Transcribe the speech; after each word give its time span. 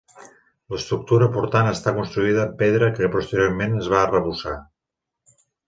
L'estructura 0.75 1.27
portant 1.35 1.69
està 1.73 1.93
construïda 1.99 2.41
amb 2.45 2.57
pedra 2.63 2.91
que 2.97 3.13
posteriorment 3.19 3.79
es 3.85 3.93
va 3.95 4.03
arrebossar. 4.09 4.59